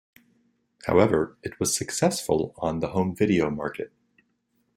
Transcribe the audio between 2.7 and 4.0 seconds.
the home video market.